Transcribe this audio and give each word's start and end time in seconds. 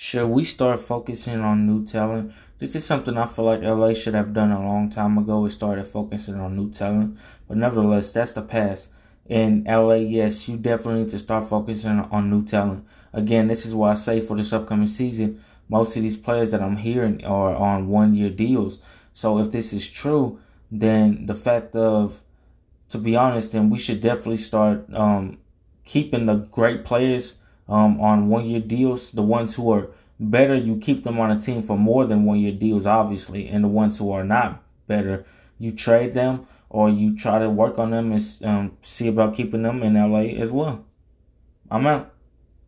Should 0.00 0.28
we 0.28 0.44
start 0.44 0.78
focusing 0.78 1.40
on 1.40 1.66
new 1.66 1.84
talent? 1.84 2.32
This 2.60 2.76
is 2.76 2.84
something 2.84 3.18
I 3.18 3.26
feel 3.26 3.46
like 3.46 3.62
LA 3.62 3.94
should 3.94 4.14
have 4.14 4.32
done 4.32 4.52
a 4.52 4.64
long 4.64 4.90
time 4.90 5.18
ago. 5.18 5.44
It 5.44 5.50
started 5.50 5.88
focusing 5.88 6.36
on 6.36 6.54
new 6.54 6.70
talent, 6.70 7.18
but 7.48 7.56
nevertheless, 7.56 8.12
that's 8.12 8.30
the 8.30 8.42
past. 8.42 8.90
In 9.26 9.64
LA, 9.64 9.94
yes, 9.94 10.48
you 10.48 10.56
definitely 10.56 11.00
need 11.00 11.10
to 11.10 11.18
start 11.18 11.48
focusing 11.48 11.98
on 11.98 12.30
new 12.30 12.44
talent. 12.44 12.86
Again, 13.12 13.48
this 13.48 13.66
is 13.66 13.74
why 13.74 13.90
I 13.90 13.94
say 13.94 14.20
for 14.20 14.36
this 14.36 14.52
upcoming 14.52 14.86
season, 14.86 15.42
most 15.68 15.96
of 15.96 16.04
these 16.04 16.16
players 16.16 16.52
that 16.52 16.62
I'm 16.62 16.76
hearing 16.76 17.24
are 17.24 17.56
on 17.56 17.88
one 17.88 18.14
year 18.14 18.30
deals. 18.30 18.78
So 19.12 19.38
if 19.38 19.50
this 19.50 19.72
is 19.72 19.88
true, 19.90 20.38
then 20.70 21.26
the 21.26 21.34
fact 21.34 21.74
of, 21.74 22.20
to 22.90 22.98
be 22.98 23.16
honest, 23.16 23.50
then 23.50 23.68
we 23.68 23.80
should 23.80 24.00
definitely 24.00 24.36
start 24.36 24.94
um, 24.94 25.38
keeping 25.84 26.26
the 26.26 26.36
great 26.36 26.84
players 26.84 27.34
um, 27.68 28.00
on 28.00 28.28
one 28.28 28.46
year 28.46 28.60
deals. 28.60 29.12
The 29.12 29.22
ones 29.22 29.54
who 29.54 29.70
are 29.72 29.88
better, 30.18 30.54
you 30.54 30.76
keep 30.78 31.04
them 31.04 31.20
on 31.20 31.30
a 31.30 31.40
team 31.40 31.62
for 31.62 31.78
more 31.78 32.04
than 32.06 32.24
one 32.24 32.38
year 32.38 32.52
deals, 32.52 32.86
obviously. 32.86 33.48
And 33.48 33.64
the 33.64 33.68
ones 33.68 33.98
who 33.98 34.10
are 34.12 34.24
not 34.24 34.62
better, 34.86 35.24
you 35.58 35.72
trade 35.72 36.14
them 36.14 36.46
or 36.70 36.88
you 36.88 37.16
try 37.16 37.38
to 37.38 37.48
work 37.48 37.78
on 37.78 37.90
them 37.90 38.12
and 38.12 38.38
um, 38.44 38.76
see 38.82 39.08
about 39.08 39.34
keeping 39.34 39.62
them 39.62 39.82
in 39.82 39.94
LA 39.94 40.40
as 40.42 40.52
well. 40.52 40.84
I'm 41.70 41.86
out. 41.86 42.12